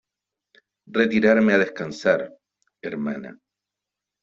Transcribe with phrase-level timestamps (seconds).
[0.87, 2.33] retirarme a descansar,
[2.81, 3.39] hermana.